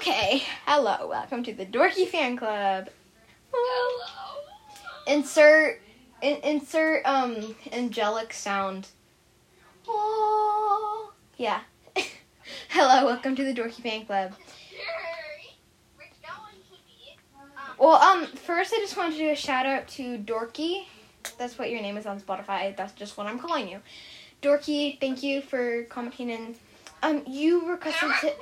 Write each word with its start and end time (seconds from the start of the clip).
Okay, 0.00 0.44
hello, 0.64 1.08
welcome 1.08 1.42
to 1.42 1.52
the 1.52 1.66
Dorky 1.66 2.08
Fan 2.08 2.34
Club. 2.34 2.88
Hello. 3.52 4.40
Insert, 5.06 5.82
in, 6.22 6.38
insert, 6.38 7.04
um, 7.04 7.54
angelic 7.70 8.32
sound. 8.32 8.88
Oh, 9.86 11.12
yeah. 11.36 11.60
hello, 12.70 13.04
welcome 13.04 13.36
to 13.36 13.44
the 13.44 13.52
Dorky 13.52 13.82
Fan 13.82 14.06
Club. 14.06 14.32
We're 15.98 16.04
going 16.22 16.62
to 16.62 16.76
be. 16.86 17.18
Um, 17.38 17.50
Well, 17.78 17.96
um, 17.96 18.26
first 18.28 18.72
I 18.72 18.78
just 18.78 18.96
wanted 18.96 19.12
to 19.12 19.18
do 19.18 19.28
a 19.28 19.36
shout 19.36 19.66
out 19.66 19.86
to 19.88 20.16
Dorky. 20.16 20.86
That's 21.36 21.58
what 21.58 21.70
your 21.70 21.82
name 21.82 21.98
is 21.98 22.06
on 22.06 22.18
Spotify. 22.18 22.74
That's 22.74 22.94
just 22.94 23.18
what 23.18 23.26
I'm 23.26 23.38
calling 23.38 23.68
you. 23.68 23.80
Dorky, 24.40 24.98
thank 24.98 25.22
you 25.22 25.42
for 25.42 25.84
commenting 25.90 26.30
and, 26.30 26.56
um, 27.02 27.22
you 27.26 27.68
requested 27.68 28.08
to. 28.22 28.32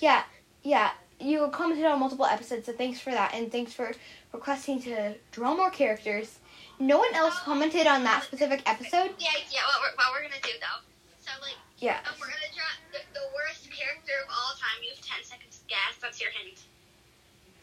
Yeah, 0.00 0.24
yeah. 0.62 0.90
You 1.22 1.46
commented 1.52 1.84
on 1.84 2.00
multiple 2.00 2.24
episodes, 2.24 2.64
so 2.64 2.72
thanks 2.72 2.98
for 2.98 3.10
that, 3.10 3.34
and 3.34 3.52
thanks 3.52 3.74
for 3.74 3.92
requesting 4.32 4.80
to 4.84 5.14
draw 5.32 5.54
more 5.54 5.68
characters. 5.70 6.38
No 6.78 6.96
one 6.98 7.14
else 7.14 7.38
commented 7.40 7.86
on 7.86 8.04
that 8.04 8.22
specific 8.24 8.62
episode. 8.64 9.10
Yeah, 9.18 9.28
idea 9.36 9.60
what 9.66 9.80
we're, 9.82 9.96
what 9.96 10.06
we're 10.14 10.22
gonna 10.22 10.40
do 10.42 10.48
though. 10.60 10.80
So 11.20 11.30
like, 11.42 11.56
Yeah. 11.76 11.98
um, 12.08 12.14
we're 12.18 12.26
gonna 12.28 12.54
draw 12.54 12.64
the, 12.92 13.00
the 13.12 13.26
worst 13.34 13.68
character 13.70 14.12
of 14.24 14.30
all 14.30 14.54
time. 14.58 14.82
You 14.82 14.88
have 14.96 15.04
ten 15.04 15.22
seconds 15.22 15.58
to 15.58 15.66
guess. 15.68 15.98
That's 16.00 16.18
your 16.22 16.30
hint. 16.30 16.60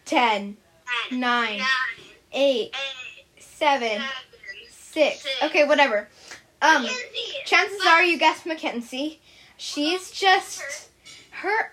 Ten, 0.06 0.58
Ten, 1.10 1.20
nine, 1.20 1.58
nine, 1.58 1.68
eight, 2.34 2.76
eight, 2.76 3.26
seven, 3.40 3.90
seven, 3.90 4.02
six. 4.70 5.22
six. 5.22 5.44
Okay, 5.44 5.66
whatever. 5.66 6.08
Um, 6.62 6.86
chances 7.46 7.80
are 7.88 8.04
you 8.04 8.20
guessed 8.20 8.46
Mackenzie. 8.46 9.20
She's 9.58 10.12
just 10.12 10.90
her. 11.32 11.72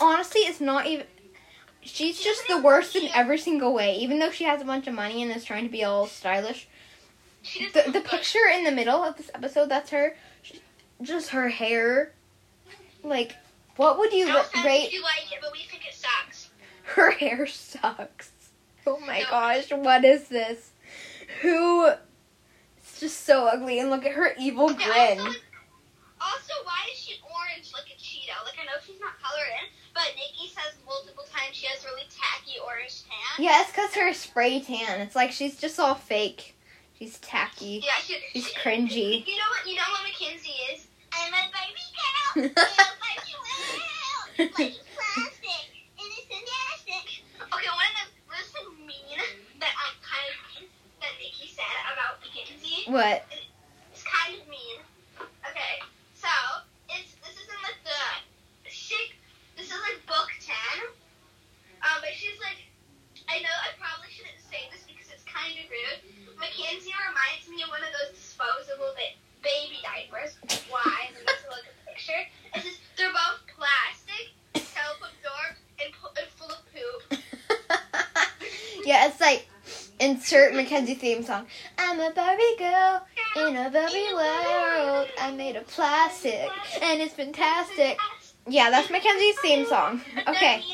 Honestly, 0.00 0.40
it's 0.42 0.60
not 0.60 0.86
even. 0.86 1.06
She's 1.82 2.20
just 2.20 2.46
the 2.46 2.58
worst 2.58 2.94
in 2.96 3.08
every 3.14 3.38
single 3.38 3.72
way. 3.72 3.96
Even 3.96 4.18
though 4.18 4.30
she 4.30 4.44
has 4.44 4.60
a 4.60 4.64
bunch 4.66 4.86
of 4.86 4.94
money 4.94 5.22
and 5.22 5.32
is 5.34 5.44
trying 5.44 5.64
to 5.64 5.70
be 5.70 5.82
all 5.84 6.06
stylish, 6.06 6.68
the 7.72 7.90
the 7.90 8.00
picture 8.02 8.46
in 8.52 8.64
the 8.64 8.70
middle 8.70 9.02
of 9.02 9.16
this 9.16 9.30
episode 9.34 9.68
that's 9.70 9.90
her 9.90 10.14
She- 10.42 10.60
just 11.02 11.30
her 11.30 11.48
hair 11.48 12.12
like 13.02 13.34
what 13.76 13.98
would 13.98 14.12
you 14.12 14.26
No 14.26 14.34
ra- 14.54 14.62
rate 14.62 14.92
you 14.92 15.02
like 15.02 15.32
it, 15.32 15.38
but 15.40 15.50
we 15.52 15.60
think 15.60 15.86
it 15.88 15.94
sucks. 15.94 16.50
her 16.82 17.10
hair 17.12 17.46
sucks 17.46 18.30
oh 18.86 19.00
my 19.00 19.20
No. 19.20 19.30
gosh 19.30 19.70
what 19.72 20.04
is 20.04 20.28
this 20.28 20.72
who 21.40 21.86
it's 22.76 23.00
just 23.00 23.24
so 23.24 23.46
ugly 23.46 23.78
and 23.80 23.88
look 23.88 24.04
at 24.04 24.12
her 24.12 24.34
evil 24.38 24.70
Okay, 24.72 24.84
grin 24.84 25.18
Also, 25.20 25.38
also, 26.20 26.52
why 26.64 26.84
is 26.92 26.98
she 26.98 27.14
orange 27.24 27.72
like 27.72 27.86
a 27.90 27.96
Cheeto? 27.98 28.44
Like 28.44 28.58
I 28.60 28.66
know 28.66 28.78
she's 28.86 29.00
not 29.00 29.12
colored 29.22 29.48
in, 29.62 29.68
but 30.00 30.16
Nikki 30.16 30.48
says 30.48 30.72
multiple 30.88 31.24
times 31.28 31.52
she 31.56 31.66
has 31.66 31.84
really 31.84 32.08
tacky 32.08 32.56
orange 32.64 33.02
tan. 33.04 33.44
yeah 33.44 33.60
it's 33.60 33.70
because 33.70 33.92
her 33.94 34.14
spray 34.14 34.60
tan 34.60 35.00
it's 35.04 35.14
like 35.14 35.30
she's 35.30 35.56
just 35.60 35.78
all 35.78 35.94
fake 35.94 36.56
she's 36.98 37.18
tacky 37.20 37.82
Yeah, 37.84 38.00
she, 38.00 38.16
She's 38.32 38.48
she- 38.48 38.54
cringy. 38.56 39.26
You 39.28 39.36
know 39.36 39.50
what? 39.52 39.66
You 39.68 39.74
know 39.76 39.88
what 39.92 40.02
Mackenzie 40.08 40.56
is? 40.72 40.86
I'm 41.12 41.32
a 41.36 41.44
baby 41.52 41.84
girl. 41.92 42.28
I'm 42.56 42.86
a 42.88 42.96
baby 43.04 43.32
girl. 43.36 44.48
Like 44.56 44.76
plastic, 44.96 45.64
and 46.00 46.08
it's 46.16 46.28
fantastic. 46.32 47.04
Okay, 47.44 47.72
one 47.76 47.92
of 47.92 48.08
the 48.08 48.08
most 48.30 48.52
mean 48.88 49.20
that 49.60 49.74
I 49.76 49.86
kind 50.00 50.28
of 50.32 50.36
mean 50.48 50.64
that 51.04 51.12
Nikki 51.20 51.50
said 51.52 51.76
about 51.92 52.24
Mackenzie 52.24 52.88
what 52.88 53.26
is 53.92 54.00
kind 54.06 54.38
of 54.38 54.44
mean. 54.48 54.80
Okay, 55.44 55.74
so 56.16 56.30
it's 56.94 57.12
this 57.20 57.36
is 57.36 57.48
in 57.52 57.58
like 57.66 57.80
the 57.84 58.00
sick. 58.72 59.12
This 59.60 59.68
is 59.72 59.80
like 59.82 59.98
book 60.08 60.30
ten. 60.40 60.88
Um, 61.84 61.96
but 62.04 62.12
she's 62.16 62.36
like, 62.44 62.60
I 63.28 63.40
know 63.44 63.50
I 63.66 63.72
probably 63.80 64.08
shouldn't 64.14 64.40
say 64.46 64.68
this 64.72 64.84
because 64.88 65.08
it's 65.12 65.24
kind 65.28 65.52
of 65.58 65.64
rude. 65.68 66.00
Mackenzie 66.40 66.94
reminds 66.96 67.44
me 67.50 67.60
of 67.60 67.68
one 67.68 67.84
of 67.84 67.92
those 67.92 68.16
disposable 68.16 68.96
ba- 68.96 69.18
baby 69.44 69.84
diapers. 69.84 70.36
Why? 70.72 70.88
And 71.08 71.12
then 71.16 71.24
let's 71.28 71.44
look 71.52 71.60
at 71.68 71.72
the 71.76 71.84
picture. 71.92 72.22
It's 72.56 72.64
just 72.64 72.80
they're 72.96 73.12
both 73.12 73.40
plastic, 73.52 74.32
self-absorbed, 74.56 75.60
and, 75.80 75.88
pu- 75.92 76.14
and 76.16 76.28
full 76.36 76.52
of 76.52 76.60
poop. 76.72 77.00
Yeah 78.84 79.06
it's 79.08 79.20
like 79.20 79.46
insert 79.98 80.54
mackenzie 80.54 80.94
theme 80.94 81.22
song 81.22 81.46
i'm 81.78 82.00
a 82.00 82.10
barbie 82.10 82.56
girl 82.58 83.06
In 83.36 83.56
a 83.56 83.70
Barbie 83.70 84.12
world, 84.12 85.08
I 85.20 85.32
made 85.36 85.54
a 85.54 85.60
plastic, 85.60 86.48
and 86.82 87.00
it's 87.00 87.14
fantastic. 87.14 87.96
Yeah, 88.48 88.70
that's 88.70 88.90
Mackenzie's 88.90 89.38
theme 89.38 89.66
song. 89.66 90.00
Okay, 90.26 90.64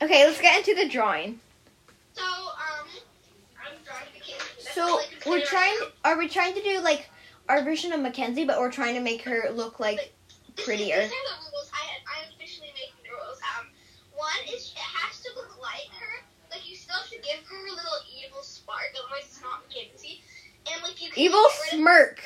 okay, 0.00 0.24
let's 0.24 0.40
get 0.40 0.56
into 0.58 0.74
the 0.82 0.88
drawing. 0.88 1.38
So, 2.14 2.22
um, 2.22 2.88
I'm 3.60 3.76
drawing 3.84 4.06
Mackenzie. 4.14 4.72
So 4.72 4.80
all 4.82 4.98
I 4.98 5.04
can 5.10 5.20
say 5.20 5.30
we're 5.30 5.44
trying. 5.44 5.76
Are 6.06 6.16
we 6.16 6.26
trying 6.26 6.54
to 6.54 6.62
do 6.62 6.80
like 6.80 7.10
our 7.50 7.62
version 7.62 7.92
of 7.92 8.00
Mackenzie, 8.00 8.46
but 8.46 8.58
we're 8.60 8.72
trying 8.72 8.94
to 8.94 9.00
make 9.02 9.20
her 9.22 9.50
look 9.52 9.78
like 9.78 10.14
prettier? 10.56 10.96
These 10.96 11.04
are 11.04 11.36
the 11.36 11.50
rules. 11.52 11.70
I, 11.74 12.24
I'm 12.24 12.32
officially 12.34 12.68
making 12.68 12.96
the 13.04 13.10
rules. 13.10 13.38
Um, 13.58 13.66
one 14.14 14.54
is 14.56 14.72
give 17.26 17.42
her 17.46 17.58
a 17.66 17.74
little 17.74 18.00
evil 18.14 18.42
spark, 18.42 18.94
otherwise 18.94 19.26
it's 19.26 19.42
not 19.42 19.62
Mackenzie. 19.66 20.22
And 20.72 20.82
like 20.82 21.02
you 21.02 21.10
can 21.10 21.18
Evil 21.18 21.42
rid 21.42 21.74
of- 21.74 21.78
smirk. 21.80 22.22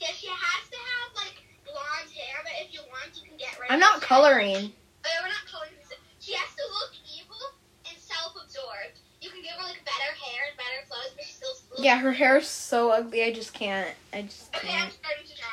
Yeah, 0.00 0.08
she 0.14 0.26
has 0.28 0.62
to 0.70 0.76
have 0.78 1.10
like 1.16 1.42
blonde 1.64 2.10
hair, 2.10 2.36
but 2.42 2.52
if 2.66 2.72
you 2.74 2.80
want, 2.90 3.10
you 3.16 3.28
can 3.28 3.36
get 3.38 3.58
rid. 3.58 3.70
I'm 3.70 3.80
not 3.80 4.00
coloring. 4.02 4.72
Oh, 5.04 5.08
we're 5.22 5.28
not 5.28 5.46
coloring. 5.50 5.72
She 6.20 6.34
has 6.34 6.50
to 6.54 6.62
look 6.70 6.92
evil 7.16 7.40
and 7.88 7.96
self-absorbed. 7.98 8.98
You 9.22 9.30
can 9.30 9.42
give 9.42 9.52
her 9.52 9.62
like 9.64 9.82
better 9.84 10.12
hair 10.22 10.42
and 10.50 10.56
better 10.58 10.86
clothes, 10.88 11.12
but 11.16 11.24
she 11.24 11.32
still. 11.32 11.54
Yeah, 11.78 11.98
her 11.98 12.12
hair's 12.12 12.46
so 12.48 12.90
ugly. 12.90 13.22
I 13.24 13.32
just 13.32 13.54
can't. 13.54 13.88
I 14.12 14.22
just 14.22 14.54
Okay, 14.54 14.68
I'm 14.68 14.80
can't. 14.82 14.92
starting 14.92 15.26
to 15.26 15.34
draw. 15.36 15.46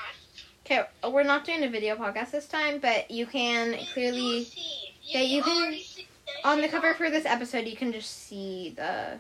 Okay, 0.65 1.11
we're 1.13 1.23
not 1.23 1.45
doing 1.45 1.63
a 1.63 1.69
video 1.69 1.95
podcast 1.95 2.31
this 2.31 2.47
time, 2.47 2.79
but 2.79 3.09
you 3.11 3.25
can 3.27 3.73
You- 3.73 3.87
clearly 3.93 4.43
see. 4.43 4.95
Yeah, 5.03 5.21
you 5.21 5.41
can- 5.43 5.71
see 5.73 5.79
that 5.79 5.83
on 6.45 6.61
the 6.61 6.67
cover 6.67 6.93
for 6.93 7.09
this 7.09 7.25
episode, 7.25 7.65
you 7.65 7.75
can 7.75 7.91
just 7.91 8.27
see 8.27 8.73
the. 8.75 9.17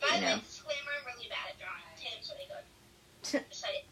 By 0.00 0.08
the 0.10 0.16
you 0.16 0.22
way, 0.22 0.30
know. 0.32 0.38
disclaimer, 0.40 0.90
I'm 1.00 1.06
really 1.14 1.28
bad 1.28 1.50
at 1.50 1.58
drawing. 1.58 1.86
Tim's 1.96 2.30
really 2.34 2.48
good. 2.48 2.64
Just 3.22 3.62
say 3.62 3.68
it. 3.78 3.84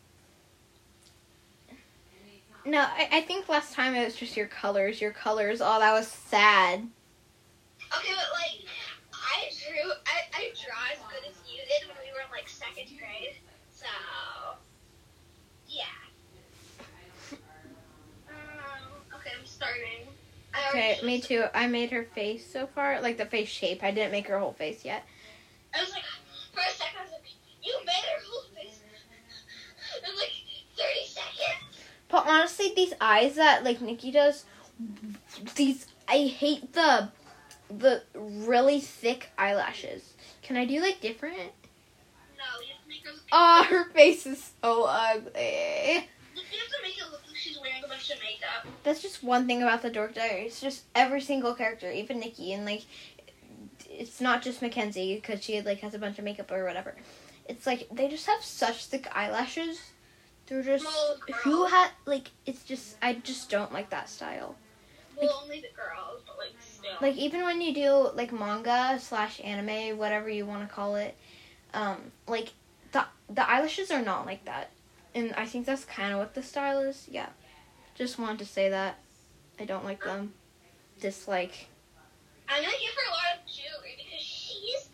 No, 2.66 2.80
I, 2.80 3.08
I 3.12 3.20
think 3.20 3.48
last 3.48 3.74
time 3.74 3.94
it 3.94 4.04
was 4.04 4.16
just 4.16 4.36
your 4.36 4.46
colors. 4.46 5.00
Your 5.00 5.12
colors. 5.12 5.60
Oh, 5.62 5.78
that 5.78 5.92
was 5.92 6.08
sad. 6.08 6.80
Okay, 6.80 8.12
but 8.12 8.30
like, 8.40 8.66
I 9.12 9.50
drew, 9.52 9.92
I, 10.06 10.24
I 10.34 10.52
draw 10.56 10.90
as 10.92 10.98
good 11.08 11.30
as 11.30 11.36
you 11.46 11.58
did 11.58 11.88
when 11.88 11.96
we 12.02 12.10
were 12.12 12.24
in 12.24 12.30
like 12.32 12.48
second 12.48 12.88
grade. 12.98 13.36
So, 13.70 13.86
yeah. 15.68 15.84
Um, 18.28 18.82
okay, 19.14 19.30
I'm 19.38 19.46
starting. 19.46 20.08
I 20.54 20.58
already 20.58 20.63
Okay, 20.74 20.98
me 21.04 21.20
too. 21.20 21.44
I 21.54 21.68
made 21.68 21.90
her 21.92 22.02
face 22.02 22.44
so 22.50 22.66
far, 22.66 23.00
like 23.00 23.16
the 23.16 23.26
face 23.26 23.48
shape. 23.48 23.84
I 23.84 23.92
didn't 23.92 24.10
make 24.10 24.26
her 24.26 24.40
whole 24.40 24.54
face 24.54 24.84
yet. 24.84 25.04
I 25.72 25.80
was 25.80 25.90
like, 25.92 26.02
for 26.52 26.60
a 26.60 26.74
second, 26.74 26.98
I 26.98 27.02
was 27.04 27.12
like, 27.12 27.22
you 27.62 27.72
made 27.86 27.92
her 27.94 28.20
whole 28.26 28.42
face. 28.54 28.80
In 30.06 30.16
like 30.16 30.32
30 30.76 31.06
seconds. 31.06 31.78
But 32.08 32.26
honestly, 32.26 32.72
these 32.74 32.92
eyes 33.00 33.36
that 33.36 33.62
like 33.62 33.80
Nikki 33.80 34.10
does, 34.10 34.44
these 35.54 35.86
I 36.08 36.26
hate 36.26 36.72
the 36.72 37.10
the 37.70 38.02
really 38.14 38.80
thick 38.80 39.30
eyelashes. 39.38 40.14
Can 40.42 40.56
I 40.56 40.64
do 40.64 40.80
like 40.80 41.00
different? 41.00 41.52
No, 42.36 42.60
you 42.60 42.72
have 42.72 42.82
to 42.82 42.88
make 42.88 43.04
her 43.04 43.12
look. 43.12 43.22
Oh, 43.32 43.64
her 43.68 43.90
face 43.90 44.26
is 44.26 44.52
so 44.60 44.84
ugly. 44.84 45.30
You 45.32 46.42
have 46.42 46.68
to 46.68 46.82
make 46.82 46.98
it 46.98 47.10
look 47.12 47.23
she's 47.44 47.58
wearing 47.60 47.84
a 47.84 47.88
bunch 47.88 48.10
of 48.10 48.18
makeup. 48.20 48.66
That's 48.82 49.02
just 49.02 49.22
one 49.22 49.46
thing 49.46 49.62
about 49.62 49.82
the 49.82 49.90
Dork 49.90 50.14
Diaries. 50.14 50.52
It's 50.52 50.60
just 50.60 50.84
every 50.94 51.20
single 51.20 51.54
character, 51.54 51.90
even 51.90 52.18
Nikki, 52.18 52.52
and 52.52 52.64
like, 52.64 52.82
it's 53.90 54.20
not 54.20 54.42
just 54.42 54.62
Mackenzie 54.62 55.14
because 55.16 55.44
she 55.44 55.60
like 55.60 55.80
has 55.80 55.94
a 55.94 55.98
bunch 55.98 56.18
of 56.18 56.24
makeup 56.24 56.50
or 56.50 56.64
whatever. 56.64 56.94
It's 57.48 57.66
like 57.66 57.86
they 57.92 58.08
just 58.08 58.26
have 58.26 58.42
such 58.42 58.86
thick 58.86 59.06
eyelashes. 59.14 59.80
They're 60.46 60.62
just 60.62 60.84
Well, 60.84 61.16
who 61.42 61.58
girls. 61.58 61.70
had 61.70 61.90
like 62.06 62.30
it's 62.46 62.64
just 62.64 62.96
I 63.02 63.14
just 63.14 63.50
don't 63.50 63.72
like 63.72 63.90
that 63.90 64.08
style. 64.08 64.56
Well, 65.20 65.40
only 65.44 65.60
the 65.60 65.68
girls, 65.76 66.22
but 66.26 66.38
like 66.38 66.54
still. 66.60 66.90
Like 67.00 67.16
even 67.16 67.44
when 67.44 67.60
you 67.60 67.74
do 67.74 68.10
like 68.14 68.32
manga 68.32 68.98
slash 69.00 69.40
anime, 69.44 69.96
whatever 69.98 70.28
you 70.28 70.46
want 70.46 70.66
to 70.68 70.74
call 70.74 70.96
it, 70.96 71.16
um, 71.72 71.98
like 72.26 72.52
the 72.92 73.04
the 73.28 73.48
eyelashes 73.48 73.90
are 73.90 74.02
not 74.02 74.26
like 74.26 74.44
that, 74.46 74.70
and 75.14 75.32
I 75.34 75.46
think 75.46 75.66
that's 75.66 75.84
kind 75.84 76.12
of 76.12 76.18
what 76.18 76.34
the 76.34 76.42
style 76.42 76.80
is. 76.80 77.06
Yeah, 77.10 77.28
just 77.94 78.18
wanted 78.18 78.38
to 78.40 78.46
say 78.46 78.68
that 78.70 78.98
I 79.60 79.64
don't 79.64 79.84
like 79.84 80.02
them. 80.02 80.34
Dislike. 81.00 81.68
I'm 82.48 82.62
gonna 82.62 82.72
give 82.72 82.94
her 82.94 83.08
a 83.08 83.12
lot 83.12 83.40
of 83.40 83.46
jewelry 83.46 83.94
because 83.96 84.20
she's. 84.20 84.88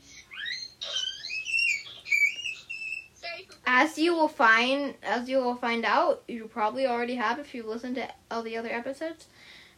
Sorry 3.14 3.46
for. 3.48 3.56
As 3.66 3.98
you 3.98 4.14
will 4.14 4.28
find, 4.28 4.94
as 5.02 5.28
you 5.28 5.38
will 5.38 5.56
find 5.56 5.84
out, 5.84 6.22
you 6.28 6.46
probably 6.46 6.86
already 6.86 7.16
have 7.16 7.38
if 7.38 7.54
you 7.54 7.62
listen 7.64 7.94
to 7.96 8.08
all 8.30 8.42
the 8.42 8.56
other 8.56 8.70
episodes. 8.70 9.26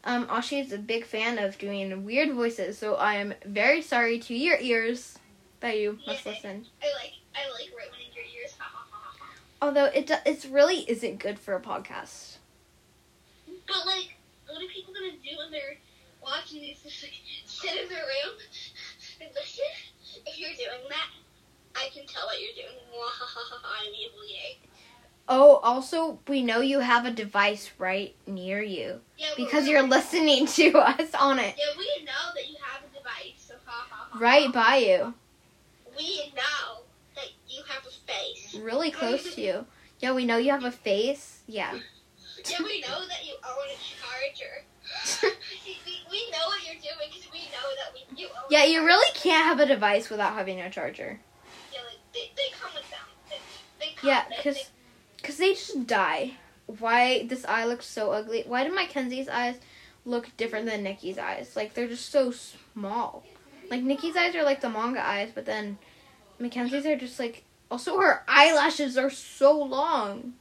Um, 0.04 0.26
Ashi 0.26 0.60
is 0.60 0.72
a 0.72 0.78
big 0.78 1.04
fan 1.04 1.38
of 1.38 1.58
doing 1.58 2.04
weird 2.04 2.32
voices, 2.32 2.76
so 2.76 2.96
I 2.96 3.14
am 3.14 3.34
very 3.46 3.80
sorry 3.82 4.18
to 4.20 4.34
your 4.34 4.58
ears 4.60 5.16
that 5.60 5.78
you 5.78 5.98
must 6.06 6.26
Yeah. 6.26 6.32
listen. 6.32 6.66
I 6.82 6.86
like 6.94 7.12
I 7.34 7.48
like 7.52 7.70
right 7.76 7.90
when 7.90 8.00
in 8.00 8.12
your 8.14 8.24
ears. 8.24 8.54
Ha 8.58 8.64
ha 8.64 8.84
ha 8.90 8.98
ha. 9.00 9.16
ha. 9.18 9.26
Although 9.62 9.84
it 9.84 10.10
it's 10.26 10.44
really 10.44 10.80
isn't 10.90 11.20
good 11.20 11.38
for 11.38 11.54
a 11.54 11.60
podcast. 11.60 12.38
But 13.46 13.86
like, 13.86 14.16
what 14.48 14.60
are 14.60 14.66
people 14.66 14.92
gonna 14.92 15.12
do 15.12 15.38
when 15.38 15.52
they're 15.52 15.78
watching 16.20 16.62
these? 16.62 16.82
Just 16.82 17.00
like 17.04 17.12
sit 17.46 17.80
in 17.80 17.88
their 17.88 18.02
room 18.02 18.34
and 19.20 19.30
listen. 19.32 19.64
If 20.26 20.38
you're 20.38 20.50
doing 20.50 20.88
that, 20.88 21.10
I 21.76 21.88
can 21.94 22.04
tell 22.08 22.26
what 22.26 22.40
you're 22.40 22.54
doing. 22.56 22.76
I'm 22.92 23.88
evil, 23.88 24.18
yay. 24.28 24.58
Oh, 25.28 25.56
also 25.62 26.18
we 26.26 26.42
know 26.42 26.60
you 26.60 26.80
have 26.80 27.06
a 27.06 27.10
device 27.12 27.70
right 27.78 28.14
near 28.26 28.60
you 28.60 29.00
Yeah, 29.16 29.28
because 29.36 29.68
you're 29.68 29.86
listening 29.86 30.46
to 30.46 30.78
us 30.78 31.14
on 31.14 31.38
it, 31.38 31.54
Yeah, 31.56 31.78
we 31.78 32.04
know 32.04 32.34
that 32.34 32.50
you 32.50 32.56
have 32.60 32.82
a 32.82 32.96
device. 32.98 33.38
So 33.38 33.54
ha 33.64 33.86
ha 33.88 34.08
ha. 34.10 34.18
right 34.18 34.52
by 34.52 34.76
you, 34.78 35.14
We 35.96 36.32
know 36.34 36.82
that 37.14 37.28
you 37.48 37.62
have 37.68 37.86
a. 37.86 38.02
really 38.62 38.90
close 38.90 39.34
to 39.34 39.40
you. 39.40 39.66
Yeah, 40.00 40.12
we 40.14 40.24
know 40.24 40.36
you 40.36 40.50
have 40.50 40.64
a 40.64 40.70
face. 40.72 41.40
Yeah. 41.46 41.72
Yeah, 42.44 42.56
we 42.60 42.80
know 42.80 43.06
that 43.06 43.24
you 43.24 43.34
own 43.46 43.68
a 43.70 43.78
charger. 44.00 44.64
we, 45.66 45.76
we 46.10 46.30
know 46.30 46.38
what 46.46 46.64
you're 46.66 46.80
doing 46.80 47.08
because 47.08 47.30
we 47.32 47.38
know 47.40 47.68
that 47.78 47.92
we 47.94 48.20
you 48.20 48.26
own. 48.28 48.44
Yeah, 48.50 48.64
you 48.64 48.84
really 48.84 49.10
can't 49.14 49.44
have 49.44 49.60
a 49.60 49.66
device 49.66 50.10
without 50.10 50.34
having 50.34 50.60
a 50.60 50.68
charger. 50.70 51.20
Yeah, 51.72 51.80
like 51.86 51.98
they, 52.12 52.30
they 52.36 52.50
come 52.60 52.70
with 52.74 52.88
them. 52.90 52.98
They, 53.30 53.36
they 53.86 53.92
come, 53.94 54.08
Yeah, 54.08 54.24
'cause 54.42 54.54
they- 54.56 54.66
Cause 55.22 55.36
they 55.36 55.52
just 55.52 55.86
die. 55.86 56.32
Why 56.66 57.24
this 57.28 57.44
eye 57.44 57.64
looks 57.64 57.86
so 57.86 58.10
ugly? 58.10 58.42
Why 58.44 58.64
do 58.66 58.74
Mackenzie's 58.74 59.28
eyes 59.28 59.54
look 60.04 60.36
different 60.36 60.66
than 60.66 60.82
Nikki's 60.82 61.16
eyes? 61.16 61.54
Like 61.54 61.74
they're 61.74 61.86
just 61.86 62.10
so 62.10 62.32
small. 62.32 63.22
Like 63.70 63.84
Nikki's 63.84 64.16
eyes 64.16 64.34
are 64.34 64.42
like 64.42 64.60
the 64.60 64.68
manga 64.68 65.00
eyes, 65.00 65.30
but 65.32 65.46
then 65.46 65.78
Mackenzie's 66.40 66.86
are 66.86 66.96
just 66.96 67.20
like. 67.20 67.44
Also, 67.72 67.96
her 67.98 68.22
eyelashes 68.28 68.98
are 68.98 69.08
so 69.08 69.56
long. 69.56 70.34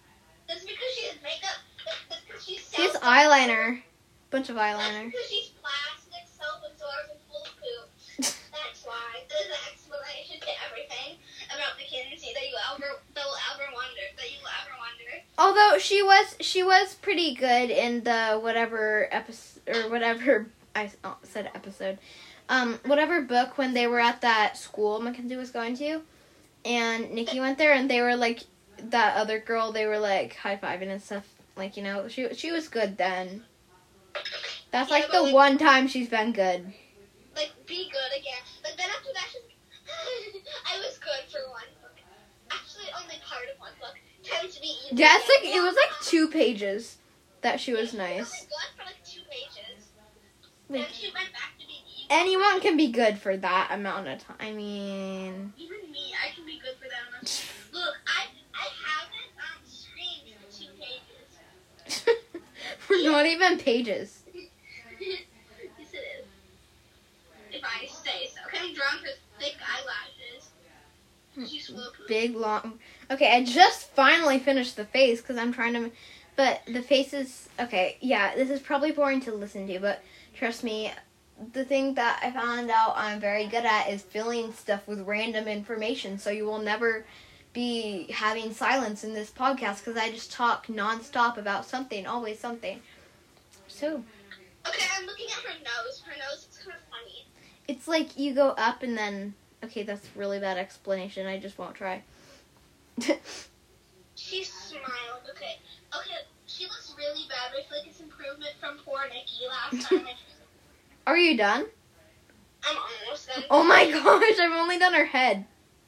That's 0.50 0.66
because 0.66 0.92
she 0.98 1.06
has 1.07 1.16
makeup. 1.24 1.63
That's- 2.10 2.22
because 2.28 2.44
she's 2.45 2.69
She 2.75 2.81
has 2.81 2.92
eyeliner, 2.98 3.81
bunch 4.30 4.50
of 4.50 4.56
That's 4.56 4.78
eyeliner. 4.78 5.06
because 5.06 5.30
she's 5.30 5.48
plastic, 5.63 6.28
self-absorbed, 6.28 7.07
and 7.12 7.19
full 7.31 7.44
of 7.44 7.56
poop. 7.56 7.88
That's 8.51 8.83
why. 8.83 9.24
There's 9.30 9.48
an 9.48 9.63
explanation 9.72 10.42
to 10.42 10.51
everything 10.68 11.16
about 11.48 11.78
Mackenzie 11.80 12.33
that 12.33 12.44
you 12.44 12.56
ever 12.74 13.00
that 13.16 13.24
will 13.24 13.39
ever 13.56 13.63
wonder 13.74 14.01
that 14.18 14.30
you 14.30 14.38
will 14.44 14.51
ever 14.60 14.75
wonder. 14.83 15.24
Although 15.38 15.78
she 15.80 16.04
was 16.04 16.36
she 16.42 16.63
was 16.63 16.95
pretty 16.95 17.33
good 17.33 17.69
in 17.69 18.04
the 18.04 18.39
whatever 18.42 19.07
episode 19.10 19.62
or 19.74 19.89
whatever 19.89 20.48
I 20.75 20.92
oh, 21.06 21.16
said 21.24 21.50
episode, 21.56 21.98
um 22.50 22.78
whatever 22.86 23.22
book 23.22 23.57
when 23.57 23.74
they 23.74 23.88
were 23.88 24.01
at 24.01 24.19
that 24.19 24.57
school 24.57 25.00
Mackenzie 25.00 25.38
was 25.38 25.51
going 25.51 25.78
to, 25.78 26.01
and 26.66 27.12
Nikki 27.12 27.40
went 27.40 27.58
there 27.58 27.74
and 27.74 27.90
they 27.90 28.02
were 28.02 28.16
like 28.16 28.42
that 28.84 29.16
other 29.18 29.40
girl 29.40 29.72
they 29.72 29.86
were 29.86 30.00
like 30.00 30.36
high 30.36 30.58
fiving 30.58 30.90
and 30.90 31.02
stuff 31.02 31.28
like 31.56 31.78
you 31.78 31.84
know 31.84 32.08
she 32.08 32.34
she 32.34 32.52
was 32.52 32.68
good 32.68 32.98
then. 32.98 33.44
That's 34.72 34.90
Yeah, 34.90 34.96
like 34.98 35.12
the 35.12 35.22
like- 35.22 35.34
one 35.34 35.58
time 35.58 35.88
she's 35.88 36.10
been 36.10 36.31
good. 36.34 36.74
Like 37.36 37.52
be 37.66 37.90
good 37.90 38.19
again. 38.19 38.42
But 38.62 38.74
then 38.78 38.88
after 38.90 39.10
that, 39.13 39.28
she's 39.31 39.42
I 40.74 40.78
was 40.80 40.98
good 40.98 41.31
for 41.31 41.40
one 41.52 41.63
book. 41.81 41.92
Actually, 42.52 42.88
only 43.02 43.16
part 43.25 43.44
of 43.54 43.60
one 43.60 43.72
book. 43.80 43.96
Time 44.24 44.50
to 44.50 44.62
be 44.62 44.68
evil. 44.86 44.98
Yeah, 45.00 45.18
it's 45.18 45.30
like 45.30 45.56
it 45.56 45.62
was 45.62 45.75
like 45.75 45.92
um, 45.92 45.98
two 46.04 46.28
pages 46.30 46.98
that 47.42 47.60
she 47.60 47.74
was 47.74 47.92
She 47.92 47.98
nice. 47.98 48.19
was 48.30 48.48
good 48.50 48.78
for 48.78 48.86
like 48.86 49.04
two 49.06 49.22
pages. 49.30 49.88
Like, 50.69 50.81
then 50.81 50.88
she 50.94 51.07
went 51.14 51.31
back 51.34 51.57
to 51.60 51.66
being 51.68 51.84
evil. 51.88 52.07
anyone 52.10 52.60
can 52.62 52.78
be 52.78 52.92
good 52.92 53.18
for 53.18 53.36
that 53.38 53.69
amount 53.72 54.07
of 54.07 54.19
time. 54.19 54.38
I 54.40 54.52
mean. 54.52 55.54
Even 55.57 55.92
me, 55.92 56.14
I 56.24 56.34
can 56.36 56.46
be 56.46 56.60
good 56.60 56.75
for 56.78 56.88
that 56.90 57.12
much. 57.22 57.46
Look, 57.74 57.96
I 58.07 58.28
I 58.54 58.68
haven't 58.88 59.31
um 59.40 59.64
screamed 59.66 60.36
for 60.36 60.52
two 60.52 60.72
pages. 60.80 62.06
We're 62.06 62.22
not 63.04 63.26
even 63.26 63.58
pages. 63.58 64.24
yes, 64.34 64.44
it 65.00 65.96
is. 65.96 66.26
If 67.52 67.64
I 67.64 67.88
say 67.88 68.30
so. 68.34 68.42
Okay, 68.48 68.60
I'm 68.60 69.00
thick 69.40 69.56
eyelashes. 69.62 70.50
Hmm. 71.36 71.46
She's 71.46 71.68
full 71.68 71.80
of 71.80 71.94
poop. 71.94 72.08
Big 72.08 72.36
long. 72.36 72.80
Okay, 73.10 73.32
I 73.32 73.44
just 73.44 73.90
finally 73.92 74.40
finished 74.40 74.76
the 74.76 74.86
face 74.86 75.22
because 75.22 75.38
I'm 75.38 75.54
trying 75.54 75.74
to. 75.74 75.92
But 76.36 76.62
the 76.66 76.82
face 76.82 77.14
is 77.14 77.50
okay. 77.60 77.98
Yeah, 78.02 78.36
this 78.36 78.50
is 78.50 78.62
probably 78.62 78.92
boring 78.92 79.22
to 79.22 79.34
listen 79.34 79.68
to, 79.68 79.80
but 79.80 80.04
trust 80.34 80.64
me, 80.64 80.92
the 81.54 81.66
thing 81.66 81.96
that 81.96 82.20
I 82.24 82.32
found 82.32 82.70
out 82.70 82.94
I'm 82.96 83.20
very 83.20 83.48
good 83.48 83.66
at 83.66 83.90
is 83.90 84.02
filling 84.02 84.54
stuff 84.54 84.88
with 84.88 85.02
random 85.02 85.48
information. 85.48 86.18
So 86.18 86.30
you 86.30 86.46
will 86.46 86.60
never 86.60 87.06
be 87.53 88.07
having 88.12 88.53
silence 88.53 89.03
in 89.03 89.13
this 89.13 89.30
podcast 89.30 89.80
because 89.80 89.98
I 89.98 90.09
just 90.12 90.31
talk 90.31 90.68
nonstop 90.68 91.38
about 91.38 91.65
something, 91.65 92.06
always 92.07 92.39
something. 92.39 92.80
So 93.68 94.03
Okay, 94.68 94.86
I'm 94.98 95.06
looking 95.06 95.27
at 95.27 95.44
her 95.44 95.59
nose. 95.59 96.01
Her 96.06 96.13
nose 96.18 96.48
is 96.50 96.57
kind 96.63 96.77
of 96.77 96.83
funny. 96.89 97.25
it's 97.68 97.88
like 97.88 98.18
you 98.18 98.33
go 98.33 98.50
up 98.50 98.83
and 98.83 98.98
then. 98.98 99.33
Okay, 99.63 99.83
that's 99.83 100.07
really 100.15 100.39
bad 100.39 100.57
explanation. 100.57 101.27
I 101.27 101.39
just 101.39 101.57
won't 101.57 101.75
try. 101.75 102.01
She 104.15 104.44
smiled. 104.44 105.25
Okay. 105.31 105.57
Okay, 105.97 106.19
she 106.45 106.65
looks 106.65 106.94
really 106.95 107.25
bad, 107.27 107.57
I 107.57 107.68
feel 107.68 107.80
like 107.80 107.88
it's 107.88 108.00
improvement 108.00 108.51
from 108.59 108.77
poor 108.86 109.01
Nikki 109.09 109.47
last 109.50 109.89
time. 109.89 110.06
Are 111.07 111.18
you 111.18 111.36
done? 111.36 111.65
I'm 112.63 112.77
almost 112.77 113.27
done. 113.27 113.44
Oh 113.50 113.63
my 113.63 113.89
gosh, 113.92 114.39
I've 114.39 114.51
only 114.51 114.77
done 114.77 114.94
her 114.94 115.06
head. 115.06 115.45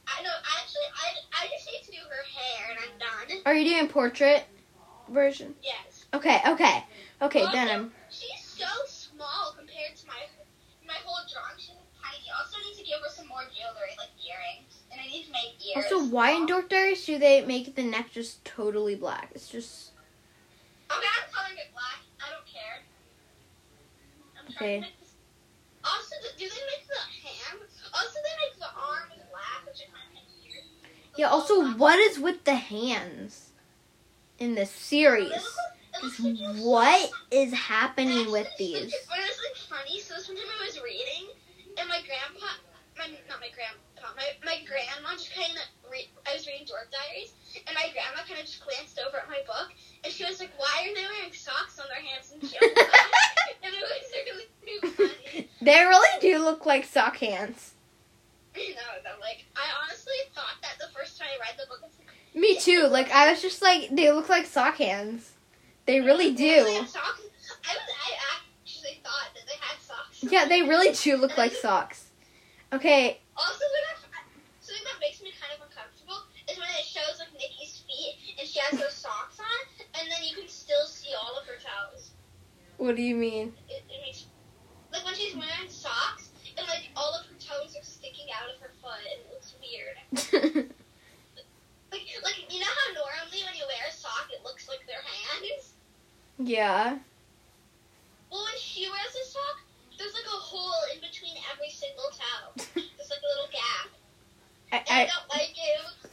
I 0.08 0.24
know. 0.24 0.30
I, 0.30 1.46
I 1.46 1.48
just 1.48 1.70
need 1.72 1.84
to 1.86 1.92
do 1.92 1.98
her 2.10 2.23
hair, 2.36 2.72
and 2.72 2.80
I'm 2.80 2.98
done. 3.00 3.42
Are 3.46 3.54
you 3.56 3.70
doing 3.70 3.88
portrait 3.88 4.46
version? 5.10 5.56
Yes. 5.62 6.06
Okay, 6.14 6.40
okay. 6.48 6.84
Okay, 7.22 7.42
Also, 7.42 7.52
then 7.54 7.68
I'm. 7.70 7.92
She's 8.10 8.42
so 8.44 8.66
small 8.88 9.54
compared 9.58 9.96
to 9.98 10.08
my 10.08 10.14
my 10.86 10.96
whole 11.06 11.24
drawing. 11.32 11.58
She's 11.58 11.70
tiny. 12.02 12.24
Also 12.38 12.58
need 12.68 12.78
to 12.78 12.84
give 12.84 13.00
her 13.02 13.10
some 13.10 13.28
more 13.28 13.44
jewelry, 13.54 13.96
like 13.98 14.12
earrings, 14.22 14.84
and 14.92 15.00
I 15.02 15.06
need 15.08 15.26
to 15.26 15.32
make 15.32 15.56
ears. 15.76 15.86
Also, 15.92 16.06
why 16.14 16.32
in 16.32 16.46
Dork 16.46 16.70
Diaries 16.70 17.06
do 17.06 17.18
they 17.18 17.44
make 17.46 17.76
the 17.76 17.84
neck 17.84 18.12
just 18.12 18.44
totally 18.46 18.96
black? 18.96 19.32
It's 19.34 19.48
just. 19.50 19.92
Okay, 20.92 21.00
I'm 21.02 21.34
coloring 21.34 21.58
it 21.58 21.72
black. 21.74 22.02
I 22.22 22.30
don't 22.30 22.46
care. 22.46 22.84
I'm 24.38 24.46
trying 24.54 24.58
Okay. 24.58 24.76
to 24.76 24.82
make 24.82 25.00
this. 25.00 25.14
Also, 25.84 26.16
do 26.22 26.30
do 26.38 26.46
they 26.50 26.64
make 26.70 26.86
the 26.88 27.02
hand? 27.26 27.60
Also, 27.94 28.18
they 28.22 28.36
make 28.46 28.56
the 28.60 28.70
arms 28.70 29.18
black, 29.32 29.66
which 29.66 29.82
I 29.82 29.88
kind 29.90 30.14
of 30.14 30.24
weird. 30.44 30.66
The 30.84 31.03
Yeah, 31.16 31.28
also, 31.28 31.74
what 31.74 32.00
is 32.00 32.20
with 32.20 32.44
the 32.44 32.56
hands 32.56 33.50
in 34.40 34.56
this 34.56 34.72
series? 34.72 35.28
It 35.30 35.34
looks 35.34 35.58
like- 35.58 35.70
it 35.94 36.04
looks 36.04 36.18
Just 36.18 36.20
like 36.26 36.40
you 36.40 36.64
what 36.66 37.12
is 37.32 37.54
happening 37.54 38.32
with 38.32 38.48
these? 38.58 38.74
When 39.08 39.20
it 39.20 39.30
was 39.30 39.40
like 39.46 39.58
funny, 39.70 40.00
so 40.00 40.16
time 40.16 40.36
I 40.38 40.66
was 40.66 40.82
reading, 40.82 41.30
and 41.78 41.88
my 41.88 42.02
grandpa, 42.02 42.48
my 42.98 43.08
not 43.30 43.40
my 43.40 43.50
grandpa, 43.54 44.10
my 44.18 44.34
my 44.44 44.58
grandma 44.66 45.14
just 45.14 45.34
kind 45.36 45.54
of 45.54 45.92
re- 45.92 46.10
I 46.26 46.34
was 46.34 46.48
reading 46.48 46.66
Dork 46.66 46.90
Diaries, 46.90 47.34
and 47.68 47.76
my 47.76 47.90
grandma 47.94 48.26
kind 48.26 48.40
of 48.42 48.46
just 48.48 48.66
glanced 48.66 48.98
over 49.06 49.18
at 49.18 49.30
my 49.30 49.42
book, 49.46 49.70
and 50.04 50.12
she 50.12 50.26
was 50.26 50.40
like, 50.40 50.52
"Why 50.58 50.90
are 50.90 50.96
they 50.96 51.06
wearing 51.06 51.32
socks 51.34 51.78
on 51.78 51.86
their 51.94 52.02
hands 52.02 52.32
and 52.34 52.42
children?" 52.42 52.74
and 53.64 53.74
it 53.74 53.86
was 53.86 54.10
really 54.26 54.50
too 54.66 54.82
funny. 54.98 55.48
They 55.62 55.80
really 55.86 56.20
do 56.22 56.40
look 56.44 56.66
like 56.66 56.86
sock 56.86 57.18
hands. 57.18 57.70
You 58.56 58.76
know, 58.76 58.82
I'm 59.14 59.20
like, 59.20 59.46
I 59.56 59.66
honestly 59.82 60.14
thought 60.34 60.58
that 60.62 60.78
the 60.78 60.90
first 60.94 61.18
time 61.18 61.26
I 61.34 61.38
read 61.38 61.38
the 61.38 61.38
book. 61.38 61.38
I 61.38 61.42
was 61.42 61.42
like, 61.42 61.43
Me 62.36 62.58
too. 62.58 62.88
Like, 62.90 63.12
I 63.12 63.32
was 63.32 63.42
just 63.42 63.62
like, 63.62 63.90
they 63.92 64.12
look 64.12 64.30
like 64.30 64.46
sock 64.46 64.78
hands. 64.78 65.34
They 65.86 66.00
really 66.02 66.32
"They 66.32 66.50
really 66.50 66.72
do. 66.72 66.82
have? 66.82 66.96
I 66.96 67.76
was, 67.76 67.90
I 67.94 68.12
actually 68.38 69.00
thought 69.04 69.30
that 69.36 69.46
they 69.46 69.58
had 69.60 69.80
socks. 69.82 70.24
Yeah, 70.24 70.46
they 70.48 70.62
really 70.64 70.94
do 70.94 71.18
look 71.18 71.38
like 71.38 71.54
socks. 71.54 72.06
Okay, 72.72 73.20
Also, 73.38 73.64
something 74.62 74.84
that 74.86 75.00
makes 75.00 75.22
me 75.22 75.30
kind 75.40 75.54
of 75.54 75.68
uncomfortable 75.70 76.26
is 76.50 76.58
when 76.58 76.68
it 76.70 76.86
shows 76.86 77.20
like 77.20 77.32
Nikki's 77.34 77.84
feet 77.86 78.16
and 78.40 78.48
she 78.48 78.60
has 78.60 78.80
those 78.80 78.94
socks 78.94 79.38
on, 79.40 79.86
and 80.00 80.10
then 80.10 80.24
you 80.28 80.36
can 80.36 80.48
still 80.48 80.86
see 80.88 81.14
all 81.14 81.38
of 81.38 81.46
her 81.46 81.60
toes. 81.62 82.12
what 82.78 82.96
do 82.96 83.02
you 83.04 83.16
mean? 83.16 83.54
It, 83.70 83.84
it 83.90 84.02
makes 84.06 84.26
like 84.92 85.06
when 85.06 85.14
she's 85.14 85.36
wearing 85.36 85.70
socks 85.70 86.30
and 86.58 86.68
like 86.68 86.90
all 86.96 87.14
of 87.14 87.26
her 87.28 87.33
Yeah. 96.64 96.98
Well, 98.32 98.44
when 98.46 98.58
she 98.58 98.88
wears 98.88 99.12
this 99.12 99.34
sock, 99.34 99.60
there's 100.00 100.14
like 100.14 100.24
a 100.24 100.40
hole 100.40 100.72
in 100.96 101.02
between 101.02 101.36
every 101.52 101.70
single 101.70 102.06
toe. 102.06 102.54
there's 102.74 103.10
like 103.12 103.20
a 103.20 103.32
little 103.36 103.52
gap. 103.52 103.90
I, 104.72 104.78
I, 104.78 105.02
I 105.02 105.06
don't 105.08 105.30
like 105.30 105.52
it. 105.52 106.10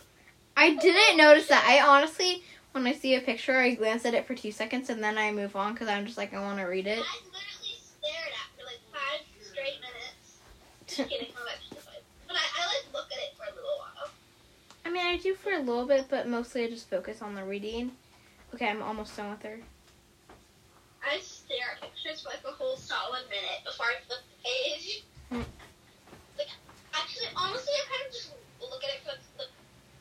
I 0.57 0.75
didn't 0.75 1.19
notice 1.19 1.47
that. 1.47 1.65
I 1.65 1.87
honestly, 1.87 2.43
when 2.73 2.85
I 2.85 2.95
see 2.95 3.15
a 3.15 3.21
picture, 3.21 3.61
I 3.61 3.77
glance 3.77 4.05
at 4.05 4.15
it 4.15 4.27
for 4.27 4.35
two 4.35 4.51
seconds 4.51 4.91
and 4.91 5.01
then 5.01 5.19
I 5.19 5.31
move 5.31 5.55
on 5.55 5.75
because 5.75 5.87
I'm 5.87 6.05
just 6.05 6.19
like, 6.19 6.35
I 6.35 6.41
want 6.41 6.59
to 6.59 6.65
read 6.65 6.89
it. 6.89 6.99
I 6.99 7.17
literally 7.31 7.79
stared 7.79 8.33
at 8.35 8.51
for 8.59 8.67
like 8.67 8.83
five 8.91 9.23
straight 9.41 9.79
minutes. 9.79 10.39
Just 10.89 11.09
kidding, 11.11 11.33
but 12.27 12.37
I, 12.37 12.43
I 12.59 12.67
like 12.67 12.93
look 12.93 13.07
at 13.13 13.19
it 13.19 13.37
for 13.37 13.45
a 13.45 13.55
little 13.55 13.79
while. 13.79 14.11
I 14.85 14.91
mean, 14.91 15.07
I 15.07 15.17
do 15.17 15.33
for 15.33 15.53
a 15.53 15.61
little 15.61 15.87
bit, 15.87 16.07
but 16.11 16.27
mostly 16.27 16.65
I 16.65 16.71
just 16.71 16.91
focus 16.91 17.23
on 17.23 17.37
the 17.37 17.45
reading. 17.45 17.93
Okay, 18.53 18.69
I'm 18.69 18.83
almost 18.83 19.17
done 19.17 19.31
with 19.31 19.45
her. 19.45 19.61
I 21.05 21.21
stare 21.21 21.77
at 21.77 21.81
pictures 21.81 22.23
for 22.23 22.29
like 22.31 22.45
a 22.45 22.53
whole 22.53 22.77
solid 22.77 23.25
minute 23.29 23.65
before 23.65 23.87
I 23.87 23.97
flip 24.07 24.21
the 24.21 24.39
page. 24.45 25.05
Hmm. 25.31 25.47
Like, 26.37 26.53
actually, 26.95 27.29
honestly, 27.37 27.73
I 27.73 27.85
kind 27.89 28.03
of 28.07 28.13
just 28.13 28.31
look 28.61 28.83
at 28.85 28.91
it 28.91 29.01
for 29.05 29.17
like 29.39 29.49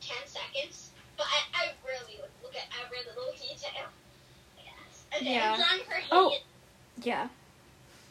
10 0.00 0.16
seconds. 0.26 0.90
But 1.16 1.26
I, 1.26 1.38
I 1.54 1.64
really 1.84 2.20
like, 2.20 2.30
look 2.42 2.54
at 2.56 2.68
every 2.84 2.98
little 3.08 3.32
detail. 3.32 3.88
Yes. 4.56 5.04
Okay, 5.16 5.34
Yeah. 5.34 5.52
I'm 5.52 5.58
done 5.58 5.80
for 5.86 6.00
Oh. 6.12 6.34
Yeah. 7.02 7.28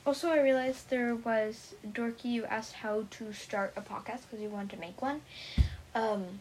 Also, 0.06 0.30
I 0.30 0.42
realized 0.42 0.90
there 0.90 1.14
was 1.16 1.76
Dorky. 1.86 2.26
You 2.26 2.46
asked 2.46 2.74
how 2.74 3.06
to 3.12 3.34
start 3.34 3.74
a 3.76 3.82
podcast 3.82 4.22
because 4.26 4.40
you 4.42 4.50
wanted 4.50 4.72
to 4.72 4.78
make 4.78 5.02
one. 5.02 5.22
Um, 5.94 6.40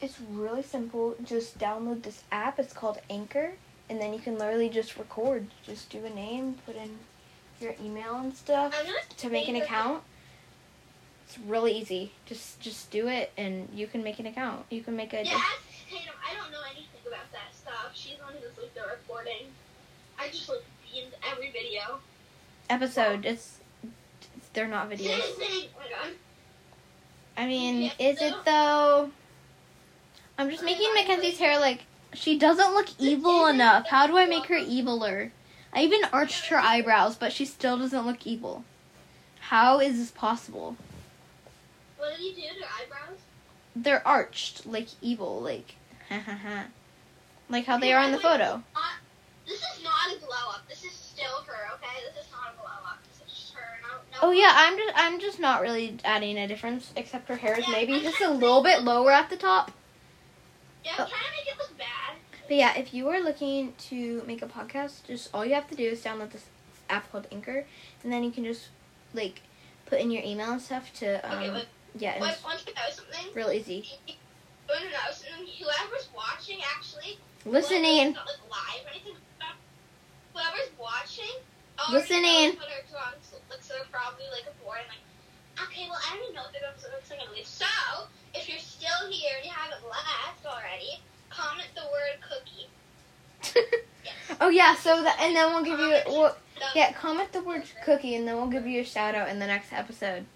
it's 0.00 0.18
really 0.20 0.62
simple. 0.62 1.14
Just 1.22 1.58
download 1.58 2.02
this 2.02 2.22
app. 2.32 2.58
It's 2.58 2.72
called 2.72 2.98
Anchor, 3.10 3.52
and 3.92 4.00
then 4.00 4.14
you 4.14 4.20
can 4.20 4.38
literally 4.38 4.70
just 4.70 4.96
record. 4.96 5.46
Just 5.64 5.90
do 5.90 6.02
a 6.06 6.08
name, 6.08 6.56
put 6.64 6.76
in 6.76 6.98
your 7.60 7.74
email 7.84 8.16
and 8.16 8.34
stuff 8.34 8.74
gonna 9.20 9.32
make 9.32 9.48
an 9.48 9.56
account. 9.56 10.02
It's 11.26 11.38
really 11.38 11.72
easy. 11.76 12.12
Just 12.24 12.58
just 12.58 12.90
do 12.90 13.06
it, 13.08 13.32
and 13.36 13.68
you 13.74 13.86
can 13.86 14.02
make 14.02 14.18
an 14.18 14.24
account. 14.26 14.64
You 14.70 14.80
can 14.80 14.96
make 14.96 15.12
a. 15.12 15.24
Yeah, 15.24 15.38
Tatum. 15.90 16.14
I 16.26 16.34
don't 16.34 16.50
know 16.50 16.64
anything 16.64 17.02
about 17.06 17.30
that 17.32 17.54
stuff. 17.54 17.92
She's 17.92 18.14
who 18.14 18.32
does 18.40 18.56
like 18.56 18.74
the 18.74 18.80
recording. 18.80 19.48
I 20.18 20.28
just 20.28 20.48
like 20.48 20.64
in 20.96 21.04
every 21.30 21.50
video. 21.50 22.00
episode. 22.70 23.26
It's 23.26 23.58
they're 24.54 24.68
not 24.68 24.90
videos. 24.90 25.20
oh. 25.20 26.08
I 27.36 27.46
mean, 27.46 27.92
is 27.98 28.22
it 28.22 28.34
though? 28.46 29.10
I'm 30.38 30.50
just 30.50 30.64
making 30.64 30.94
Mackenzie's 30.94 31.38
hair 31.38 31.60
like 31.60 31.82
she 32.14 32.38
doesn't 32.38 32.74
look 32.74 32.88
evil 32.98 33.46
enough. 33.46 33.88
How 33.88 34.06
do 34.06 34.16
I 34.16 34.26
make 34.26 34.46
her 34.46 34.58
eviler? 34.58 35.30
I 35.72 35.82
even 35.82 36.00
arched 36.12 36.46
her 36.48 36.58
eyebrows, 36.58 37.16
but 37.16 37.32
she 37.32 37.44
still 37.44 37.78
doesn't 37.78 38.06
look 38.06 38.26
evil. 38.26 38.64
How 39.40 39.80
is 39.80 39.98
this 39.98 40.10
possible? 40.10 40.76
What 41.96 42.16
did 42.16 42.24
you 42.24 42.34
do 42.34 42.42
to 42.42 42.64
her 42.64 42.82
eyebrows? 42.82 43.18
They're 43.74 44.06
arched 44.06 44.66
like 44.66 44.88
evil, 45.00 45.40
like 45.40 45.76
like 47.48 47.64
how 47.64 47.78
they 47.78 47.92
are 47.92 48.04
in 48.04 48.12
the 48.12 48.18
photo. 48.18 48.62
This 49.46 49.60
is 49.60 49.82
not 49.82 50.14
a 50.14 50.18
glow 50.18 50.50
up. 50.50 50.68
This 50.68 50.84
is 50.84 50.92
still 50.92 51.42
her, 51.46 51.74
okay? 51.74 52.04
This 52.06 52.24
is 52.24 52.30
not 52.32 52.52
a 52.52 52.56
glow 52.56 52.70
up. 52.86 52.98
This 53.08 53.26
is 53.26 53.38
just 53.38 53.54
her. 53.54 53.60
No, 53.82 53.96
no 54.12 54.28
Oh 54.28 54.30
yeah, 54.30 54.52
I'm 54.54 54.76
just 54.76 54.92
I'm 54.96 55.20
just 55.20 55.40
not 55.40 55.62
really 55.62 55.96
adding 56.04 56.38
a 56.38 56.46
difference 56.46 56.92
except 56.96 57.28
her 57.28 57.36
hair 57.36 57.58
is 57.58 57.66
maybe 57.68 58.00
just 58.00 58.20
a 58.20 58.30
little 58.30 58.62
bit 58.62 58.82
lower 58.82 59.10
at 59.10 59.30
the 59.30 59.36
top. 59.36 59.72
Yeah, 60.84 60.92
oh. 60.98 61.02
I'm 61.02 61.08
trying 61.08 61.22
to 61.22 61.30
make 61.36 61.54
it 61.54 61.58
look 61.58 61.78
bad. 61.78 62.16
But 62.48 62.56
yeah, 62.56 62.76
if 62.76 62.92
you 62.92 63.08
are 63.08 63.20
looking 63.20 63.72
to 63.90 64.22
make 64.26 64.42
a 64.42 64.46
podcast, 64.46 65.04
just 65.06 65.30
all 65.32 65.44
you 65.44 65.54
have 65.54 65.68
to 65.68 65.74
do 65.74 65.84
is 65.84 66.02
download 66.02 66.32
this 66.32 66.46
app 66.90 67.10
called 67.10 67.26
Anchor, 67.32 67.64
and 68.02 68.12
then 68.12 68.24
you 68.24 68.30
can 68.30 68.44
just 68.44 68.68
like 69.14 69.40
put 69.86 70.00
in 70.00 70.10
your 70.10 70.22
email 70.22 70.52
and 70.52 70.60
stuff 70.60 70.92
to 70.94 71.20
um, 71.30 71.38
Okay, 71.42 71.64
yeah, 71.98 72.18
what, 72.20 72.38
want 72.44 72.58
to 72.60 72.74
know 72.74 72.80
something? 72.90 73.26
real 73.34 73.50
easy. 73.50 73.88
No, 74.68 74.74
no, 74.74 74.84
no. 74.84 75.12
something- 75.12 75.46
Whoever's 75.60 76.08
watching, 76.14 76.58
actually, 76.74 77.18
Listening, 77.44 78.12
Not 78.14 78.26
like 78.26 78.42
live 78.50 78.86
or 78.86 78.90
anything. 78.90 79.16
but 79.38 79.54
Whoever's 80.34 80.70
watching, 80.78 81.34
Listening. 81.90 82.54
Put 82.56 82.70
our 82.70 82.86
songs, 82.90 83.34
like, 83.50 83.62
so 83.62 83.74
they're 83.74 83.90
probably 83.90 84.26
like 84.30 84.46
bored 84.62 84.78
and 84.86 84.88
like, 84.94 85.02
okay, 85.68 85.86
well, 85.90 85.98
I 85.98 86.14
don't 86.14 86.22
even 86.30 86.34
know 86.36 86.46
if 86.46 86.52
they're 86.54 86.62
going 86.62 87.36
to. 87.36 87.44
So, 87.44 87.66
if 88.34 88.48
you're 88.48 88.58
still 88.62 89.10
here 89.10 89.34
and 89.36 89.44
you 89.44 89.50
haven't 89.52 89.82
left 89.88 90.46
already, 90.46 91.02
comment 91.32 91.68
the 91.74 91.82
word 91.82 92.18
cookie. 92.20 92.68
oh 94.40 94.48
yeah, 94.48 94.74
so 94.76 95.02
that 95.02 95.18
and 95.20 95.34
then 95.34 95.52
we'll 95.52 95.64
give 95.64 95.80
you 95.80 95.96
well, 96.06 96.36
yeah, 96.74 96.92
comment 96.92 97.32
the 97.32 97.42
word 97.42 97.64
cookie, 97.84 98.14
and 98.14 98.26
then 98.26 98.36
we'll 98.36 98.48
give 98.48 98.66
you 98.66 98.80
a 98.80 98.84
shout 98.84 99.14
out 99.14 99.28
in 99.28 99.38
the 99.38 99.46
next 99.46 99.72
episode. 99.72 100.26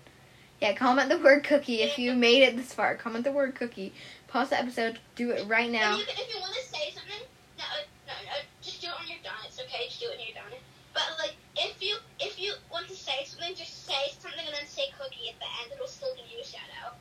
Yeah, 0.61 0.73
comment 0.73 1.11
the 1.11 1.19
word 1.19 1.45
cookie 1.45 1.83
if 1.83 1.99
you 1.99 2.15
made 2.15 2.43
it 2.43 2.57
this 2.57 2.73
far. 2.73 2.95
Comment 2.97 3.23
the 3.23 3.33
word 3.33 3.55
cookie. 3.55 3.93
Pause 4.29 4.51
the 4.51 4.59
episode. 4.59 4.99
Do 5.15 5.31
it 5.31 5.47
right 5.47 5.71
now. 5.71 5.95
If 5.95 5.99
you, 5.99 6.13
if 6.13 6.35
you 6.35 6.41
want 6.41 6.55
to 6.55 6.63
say 6.63 6.91
something, 6.95 7.23
no, 7.59 7.65
uh, 7.65 7.85
no, 8.07 8.13
no, 8.25 8.33
just 8.63 8.81
do 8.81 8.89
it 8.89 8.95
when 8.99 9.09
you're 9.09 9.23
done. 9.23 9.37
It's 9.47 9.61
okay. 9.61 9.87
Just 9.87 10.01
do 10.01 10.07
it 10.07 10.17
when 10.17 10.27
you're 10.27 10.35
done. 10.35 10.59
But 10.95 11.05
like, 11.19 11.37
if 11.57 11.83
you 11.83 11.97
if 12.19 12.41
you 12.41 12.55
want 12.73 12.89
to 12.89 12.95
say 12.95 13.25
something, 13.25 13.55
just 13.55 13.87
say 13.87 14.13
something 14.19 14.41
and 14.47 14.55
then 14.55 14.67
say 14.67 14.89
cookie 14.99 15.29
at 15.29 15.39
the 15.39 15.49
end. 15.63 15.73
It'll 15.75 15.87
still 15.87 16.15
give 16.17 16.27
you 16.33 16.41
a 16.41 16.47
shout 16.47 16.73
out. 16.83 16.97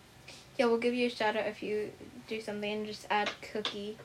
Yeah, 0.58 0.66
we'll 0.66 0.78
give 0.78 0.94
you 0.94 1.08
a 1.08 1.10
shout 1.10 1.36
out 1.36 1.48
if 1.48 1.64
you 1.64 1.92
do 2.28 2.42
something 2.42 2.72
and 2.72 2.86
just 2.86 3.06
add 3.10 3.30
cookie. 3.52 3.98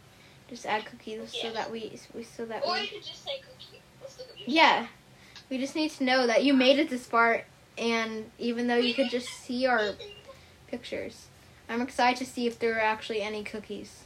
Just 0.48 0.66
add 0.66 0.84
cookies 0.84 1.32
so 1.40 1.50
that 1.52 1.70
we 1.70 1.92
we 2.14 2.22
so 2.24 2.44
that 2.46 2.64
Or 2.66 2.74
we 2.74 2.80
you 2.82 2.86
could 2.88 3.04
just 3.04 3.24
say 3.24 3.40
cookie. 3.40 3.80
Still 4.08 4.26
give 4.36 4.48
you 4.48 4.54
Yeah. 4.54 4.86
We 5.48 5.58
just 5.58 5.74
need 5.76 5.90
to 5.92 6.04
know 6.04 6.26
that 6.26 6.44
you 6.44 6.52
made 6.54 6.78
it 6.78 6.90
this 6.90 7.06
far 7.06 7.44
and 7.78 8.30
even 8.38 8.66
though 8.66 8.76
you 8.76 8.94
could 8.94 9.10
just 9.10 9.28
see 9.28 9.66
our 9.66 9.92
pictures. 10.68 11.26
I'm 11.68 11.80
excited 11.82 12.18
to 12.24 12.26
see 12.30 12.46
if 12.46 12.58
there 12.58 12.74
are 12.76 12.80
actually 12.80 13.22
any 13.22 13.44
cookies. 13.44 14.04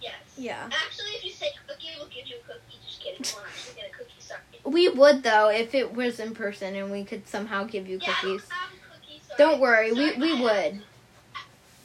Yes. 0.00 0.14
Yeah. 0.36 0.68
Actually, 0.86 1.10
if 1.16 1.24
you 1.24 1.30
say 1.32 1.48
cookie, 1.66 1.88
we'll 1.98 2.06
give 2.08 2.26
you 2.26 2.36
a 2.36 2.46
cookie. 2.46 2.78
Just 2.86 3.00
kidding. 3.02 3.20
We'll 3.34 3.44
actually 3.46 3.80
get 3.80 3.90
a 3.90 3.96
cookie. 3.96 4.12
Sorry. 4.20 4.40
We 4.64 4.88
would 4.88 5.22
though 5.22 5.48
if 5.50 5.74
it 5.74 5.92
was 5.94 6.20
in 6.20 6.34
person 6.34 6.74
and 6.76 6.90
we 6.92 7.04
could 7.04 7.26
somehow 7.28 7.64
give 7.64 7.88
you 7.88 7.98
Yeah, 8.00 8.10
I 8.10 8.14
cookies. 8.20 8.42
don't 8.42 8.50
have 8.52 8.72
a 8.72 8.94
cookie. 9.00 9.22
Sorry. 9.26 9.38
Don't 9.38 9.60
worry, 9.60 9.92
we 9.92 10.08
Sorry, 10.12 10.20
we 10.20 10.32
I- 10.38 10.40
would. 10.42 10.82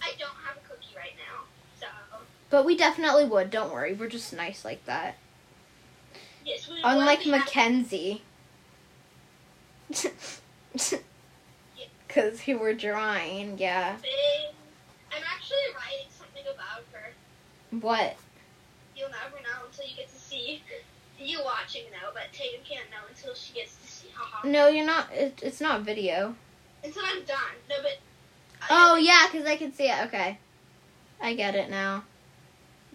I 0.03 0.13
don't 0.19 0.29
have 0.45 0.57
a 0.57 0.67
cookie 0.67 0.95
right 0.95 1.13
now. 1.17 1.43
So 1.79 1.87
But 2.51 2.65
we 2.65 2.75
definitely 2.77 3.25
would. 3.25 3.49
Don't 3.49 3.73
worry. 3.73 3.93
We're 3.93 4.09
just 4.09 4.33
nice 4.33 4.63
like 4.65 4.85
that. 4.85 5.15
yes, 6.45 6.69
we 6.69 6.81
Unlike 6.83 7.19
would 7.19 7.23
be 7.23 7.31
happy- 7.31 7.45
Mackenzie. 7.45 8.21
Cuz 12.09 12.41
he 12.41 12.53
were 12.53 12.73
drawing, 12.73 13.57
yeah. 13.57 13.95
I'm 15.13 15.23
actually 15.33 15.57
writing 15.73 16.07
something 16.17 16.43
about 16.53 16.83
her. 16.91 17.13
What? 17.79 18.17
You'll 18.97 19.09
never 19.09 19.41
know 19.41 19.65
until 19.65 19.85
you 19.87 19.95
get 19.95 20.09
to 20.13 20.19
see. 20.19 20.61
You 21.23 21.39
watching 21.45 21.83
though, 21.91 22.09
but 22.15 22.33
Tatum 22.33 22.61
can't 22.67 22.89
know 22.89 22.97
until 23.07 23.35
she 23.35 23.53
gets 23.53 23.75
to 23.75 23.87
see. 23.87 24.07
Haha. 24.15 24.47
No, 24.47 24.67
you're 24.69 24.83
not 24.87 25.11
it, 25.13 25.39
it's 25.43 25.61
not 25.61 25.81
video. 25.81 26.33
Until 26.83 27.03
I'm 27.05 27.23
done. 27.25 27.53
No, 27.69 27.75
but. 27.83 27.99
Oh 28.71 28.95
yeah, 28.95 29.27
because 29.31 29.45
I 29.45 29.55
can 29.55 29.71
see 29.71 29.87
it. 29.87 30.07
Okay, 30.07 30.39
I 31.21 31.35
get 31.35 31.53
it 31.53 31.69
now. 31.69 32.05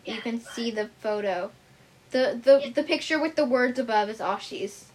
You 0.06 0.20
can 0.20 0.40
see 0.40 0.70
the 0.70 0.88
photo. 1.00 1.50
The 2.10 2.38
the 2.42 2.60
Yeah. 2.64 2.70
the 2.74 2.82
picture 2.82 3.18
with 3.20 3.36
the 3.36 3.44
words 3.44 3.78
above 3.78 4.08
is 4.08 4.20
Ashi's. 4.20 4.86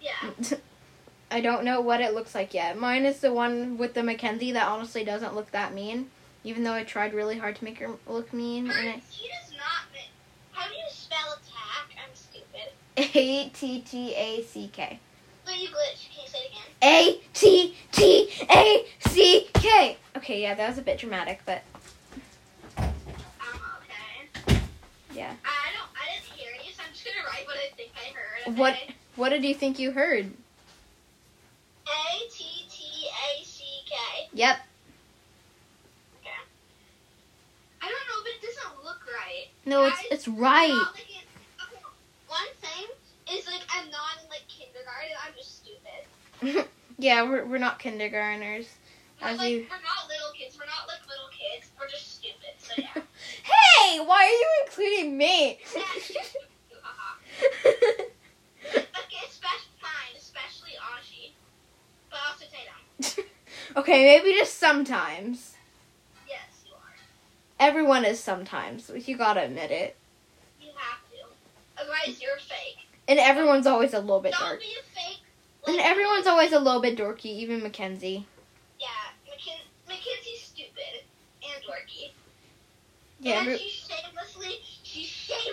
Yeah. 0.00 0.30
I 1.30 1.40
don't 1.42 1.64
know 1.64 1.80
what 1.82 2.00
it 2.00 2.14
looks 2.14 2.34
like 2.34 2.54
yet. 2.54 2.78
Mine 2.78 3.04
is 3.04 3.20
the 3.20 3.32
one 3.32 3.76
with 3.76 3.92
the 3.94 4.02
Mackenzie 4.02 4.52
that 4.52 4.66
honestly 4.66 5.04
doesn't 5.04 5.34
look 5.34 5.50
that 5.50 5.74
mean, 5.74 6.08
even 6.42 6.64
though 6.64 6.72
I 6.72 6.84
tried 6.84 7.12
really 7.12 7.36
hard 7.38 7.56
to 7.56 7.64
make 7.64 7.78
her 7.80 7.90
look 8.06 8.32
mean. 8.32 8.70
And 8.70 8.72
Her, 8.94 9.00
she 9.10 9.28
does 9.28 9.52
not. 9.56 9.84
How 10.52 10.66
do 10.68 10.74
you 10.74 10.84
spell 10.88 11.34
attack? 11.34 11.96
I'm 12.02 12.14
stupid. 12.14 12.72
A 13.14 13.48
T 13.50 13.80
T 13.82 14.14
A 14.14 14.42
C 14.42 14.70
K. 14.72 14.98
Wait, 15.46 15.58
you 15.60 15.68
glitch. 15.68 16.08
Can 16.10 16.22
you 16.24 16.28
say 16.28 16.38
it 16.38 16.50
again? 16.50 16.62
A 16.82 17.20
T 17.34 17.74
T 17.92 18.30
A 18.50 18.86
C 19.08 19.48
K. 19.54 19.96
Okay, 20.16 20.40
yeah, 20.42 20.54
that 20.54 20.68
was 20.68 20.78
a 20.78 20.82
bit 20.82 20.98
dramatic, 20.98 21.40
but 21.44 21.62
yeah. 25.18 25.34
I 25.44 25.72
don't. 25.74 25.90
I 25.98 26.04
didn't 26.14 26.30
hear 26.38 26.52
you, 26.64 26.70
so 26.72 26.82
I'm 26.86 26.92
just 26.92 27.04
gonna 27.04 27.26
write 27.26 27.44
what 27.46 27.56
I 27.56 27.70
think 27.76 27.90
I 27.96 28.12
heard. 28.14 28.42
Okay? 28.52 28.60
What 28.60 28.74
what 29.16 29.28
did 29.30 29.44
you 29.44 29.54
think 29.54 29.78
you 29.78 29.90
heard? 29.90 30.26
A 30.26 30.30
T 32.30 32.44
T 32.70 33.08
A 33.08 33.44
C 33.44 33.64
K. 33.88 33.94
Yep. 34.32 34.56
Okay. 36.20 36.30
I 37.82 37.86
don't 37.86 37.90
know, 37.90 38.22
but 38.22 38.30
it 38.30 38.42
doesn't 38.46 38.84
look 38.84 39.00
right. 39.12 39.48
No, 39.66 39.86
it's 39.86 40.02
it's 40.10 40.28
right. 40.28 40.68
Not 40.68 40.94
like 40.94 41.10
it- 41.10 41.26
okay, 41.66 41.82
One 42.28 42.52
thing 42.60 42.86
is 43.36 43.44
like 43.46 43.62
I'm 43.74 43.90
not 43.90 44.18
in 44.22 44.28
like 44.30 44.46
kindergarten. 44.46 45.16
I'm 45.26 45.34
just 45.36 45.58
stupid. 45.64 46.68
yeah, 46.98 47.22
we're 47.24 47.44
we're 47.44 47.58
not 47.58 47.80
kindergartners. 47.80 48.68
We're, 49.20 49.28
As 49.28 49.38
like, 49.38 49.50
you- 49.50 49.66
we're 49.68 49.82
not 49.82 50.06
little 50.08 50.32
kids. 50.38 50.56
We're 50.56 50.66
not 50.66 50.86
like 50.86 51.00
little 51.08 51.28
kids. 51.36 51.70
We're 51.80 51.88
just 51.88 52.14
stupid. 52.14 52.54
So 52.58 52.74
yeah. 52.78 53.02
Hey, 53.82 54.00
why 54.00 54.24
are 54.24 54.28
you 54.28 54.46
including 54.66 54.68
me? 54.68 54.68
Yeah, 54.68 54.68
haha. 54.68 54.68
okay, 54.68 54.68
especially 54.68 54.68
mine, 54.68 54.68
especially 54.68 54.68
Ashi, 54.68 54.78
but 54.78 54.86
also 54.98 55.07
Tatum. 63.00 63.24
okay, 63.76 64.04
maybe 64.04 64.36
just 64.38 64.58
sometimes. 64.58 65.54
Yes, 66.28 66.38
you 66.66 66.72
are. 66.74 66.96
Everyone 67.58 68.04
is 68.04 68.20
sometimes. 68.20 68.90
You 68.94 69.16
gotta 69.16 69.42
admit 69.44 69.70
it. 69.70 69.96
You 70.60 70.68
have 70.76 71.00
to. 71.10 71.82
Otherwise, 71.82 72.20
you're 72.22 72.36
fake. 72.38 72.86
And 73.08 73.18
everyone's 73.18 73.66
always 73.66 73.94
a 73.94 74.00
little 74.00 74.20
bit 74.20 74.34
dorky. 74.34 74.38
Don't 74.38 74.48
dark. 74.48 74.60
be 74.60 74.66
a 74.66 75.00
fake 75.00 75.22
And 75.66 75.80
everyone's 75.80 76.26
always 76.26 76.52
a 76.52 76.58
little 76.58 76.80
bit 76.80 76.96
dorky, 76.98 77.26
even 77.26 77.62
Mackenzie. 77.62 78.26
Yeah, 78.78 78.86
Mackenzie's 79.88 80.42
stupid 80.42 81.02
and 81.42 81.62
dorky. 81.64 82.10
Yeah, 83.20 83.40
and 83.40 83.48
every- 83.48 83.70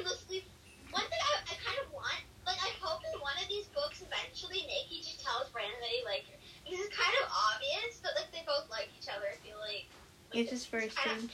One 0.03 1.03
thing 1.11 1.21
I, 1.23 1.31
I 1.51 1.55
kind 1.59 1.79
of 1.83 1.91
want, 1.91 2.19
like, 2.45 2.59
I 2.59 2.71
hope 2.79 3.01
in 3.07 3.19
one 3.19 3.35
of 3.41 3.47
these 3.47 3.65
books 3.75 4.03
eventually 4.03 4.63
Nikki 4.67 5.03
just 5.03 5.23
tells 5.23 5.49
Brandon 5.49 5.75
that 5.79 5.91
he 5.91 6.03
likes 6.03 6.27
her. 6.31 6.37
Because 6.63 6.85
it's 6.85 6.95
kind 6.95 7.13
of 7.23 7.29
obvious 7.31 7.99
but, 8.01 8.11
like 8.15 8.31
they 8.31 8.41
both 8.47 8.69
like 8.71 8.89
each 8.99 9.07
other. 9.07 9.27
I 9.29 9.37
feel 9.45 9.59
like. 9.59 9.85
it's 10.33 10.49
just 10.51 10.69
very 10.71 10.87
of- 10.87 11.31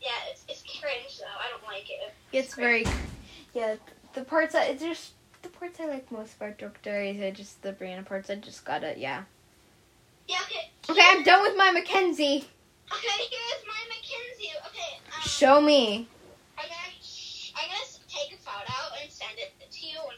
Yeah, 0.00 0.10
it's 0.30 0.44
it's 0.48 0.62
cringe 0.62 1.18
though. 1.18 1.38
I 1.38 1.50
don't 1.50 1.64
like 1.64 1.90
it. 1.90 2.14
It's 2.32 2.54
very, 2.54 2.86
yeah. 3.54 3.76
The 4.14 4.22
parts 4.22 4.52
that 4.54 4.70
it's 4.70 4.82
just 4.82 5.12
the 5.42 5.48
parts 5.48 5.78
I 5.80 5.86
like 5.86 6.10
most 6.10 6.36
about 6.36 6.58
Doctor 6.58 7.00
are 7.00 7.30
just 7.30 7.62
the 7.62 7.72
Brianna 7.72 8.04
parts. 8.04 8.30
I 8.30 8.36
just 8.36 8.64
gotta, 8.64 8.94
yeah. 8.96 9.24
Yeah. 10.28 10.38
Okay. 10.46 10.70
Okay, 10.88 11.02
I'm 11.04 11.22
done 11.22 11.42
with 11.42 11.56
my 11.56 11.70
Mackenzie. 11.70 12.44
Okay. 12.92 13.18
Here's 13.30 13.64
my 13.66 13.82
Mackenzie. 13.88 14.52
Okay. 14.68 14.98
Um, 15.14 15.22
Show 15.22 15.60
me. 15.60 16.08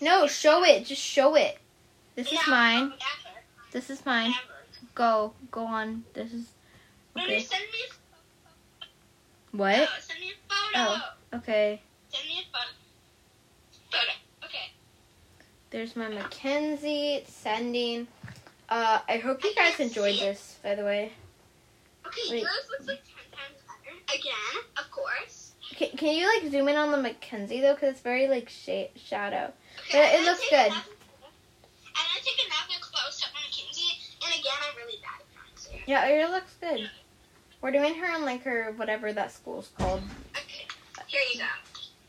No, 0.00 0.26
show 0.26 0.64
it. 0.64 0.84
Just 0.86 1.02
show 1.02 1.34
it. 1.36 1.58
This 2.14 2.32
is 2.32 2.38
mine. 2.48 2.92
This 3.72 3.90
is 3.90 4.04
mine. 4.06 4.32
Go, 4.94 5.32
go 5.50 5.64
on. 5.66 6.04
This 6.14 6.32
is 6.32 6.46
okay. 7.18 7.40
send 7.40 7.62
me 7.62 7.78
a 9.52 9.56
What? 9.56 9.76
photo. 9.76 9.90
Send 10.00 10.20
me 10.20 10.32
a 10.32 10.54
photo. 10.54 11.02
Okay. 11.34 11.82
Send 12.10 12.26
me 12.28 12.40
a 12.40 12.56
photo. 12.56 12.70
Photo. 13.90 14.12
Okay. 14.46 14.70
There's 15.70 15.96
my 15.96 16.08
Mackenzie. 16.08 17.24
Sending. 17.26 18.06
Uh, 18.68 19.00
I 19.08 19.18
hope 19.18 19.44
you 19.44 19.54
guys 19.54 19.78
enjoyed 19.80 20.18
this. 20.18 20.58
By 20.62 20.74
the 20.74 20.84
way, 20.84 21.12
Okay, 22.06 22.20
Wait. 22.30 22.42
yours 22.42 22.52
looks 22.70 22.88
like 22.88 23.02
ten 23.04 23.38
times 23.38 23.60
better. 23.66 24.18
Again, 24.18 24.62
of 24.78 24.90
course. 24.90 25.52
can, 25.76 25.90
can 25.96 26.14
you 26.16 26.26
like 26.42 26.50
zoom 26.50 26.68
in 26.68 26.76
on 26.76 26.90
the 26.92 26.96
Mackenzie 26.96 27.60
though? 27.60 27.74
Cause 27.74 27.90
it's 27.90 28.00
very 28.00 28.28
like 28.28 28.48
sh- 28.48 28.90
shadow. 28.96 29.52
Okay, 29.88 30.14
It- 30.16 30.20
it 30.20 30.24
looks 30.24 30.40
good. 30.50 30.66
another- 30.66 30.90
I'm 31.94 32.06
gonna 32.08 32.20
take 32.24 32.46
another 32.46 32.80
close 32.80 33.22
up 33.22 33.30
on 33.36 33.42
Mackenzie, 33.42 33.98
and 34.24 34.34
again, 34.40 34.52
I'm 34.68 34.76
really 34.76 34.98
bad 34.98 35.20
at 35.20 35.64
drawing. 35.64 35.82
Yeah, 35.86 36.06
it 36.06 36.30
looks 36.30 36.52
good. 36.60 36.90
We're 37.60 37.70
doing 37.70 37.94
her 37.94 38.16
in 38.16 38.24
like 38.24 38.42
her 38.44 38.72
whatever 38.72 39.12
that 39.12 39.32
school's 39.32 39.70
called. 39.78 40.02
Okay, 40.36 40.66
here 41.06 41.20
you 41.32 41.38
go. 41.40 41.46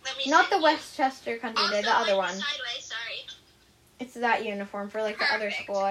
Let 0.04 0.18
me 0.18 0.24
Not 0.28 0.50
the 0.50 0.60
Westchester 0.60 1.38
Country 1.38 1.68
Day, 1.70 1.82
the 1.82 1.92
other 1.96 2.16
one. 2.18 2.30
Sideways, 2.30 2.86
sorry. 2.86 3.26
It's 4.00 4.14
that 4.16 4.46
uniform 4.46 4.90
for 4.90 5.02
like 5.02 5.18
the 5.18 5.26
other 5.34 5.52
school. 5.52 5.90